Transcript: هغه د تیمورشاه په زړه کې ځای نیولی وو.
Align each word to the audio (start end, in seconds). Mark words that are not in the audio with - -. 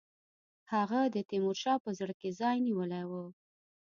هغه 0.73 0.99
د 1.15 1.17
تیمورشاه 1.29 1.77
په 1.85 1.89
زړه 1.99 2.13
کې 2.19 2.29
ځای 2.39 2.57
نیولی 2.67 3.03
وو. 3.09 3.25